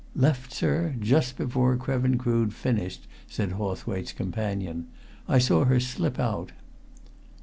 "Left, 0.15 0.51
sir, 0.51 0.95
just 0.99 1.37
before 1.37 1.77
Krevin 1.77 2.17
Crood 2.17 2.55
finished," 2.55 3.05
said 3.27 3.51
Hawthwaite's 3.51 4.13
companion. 4.13 4.87
"I 5.27 5.37
saw 5.37 5.65
her 5.65 5.79
slip 5.79 6.19
out." 6.19 6.53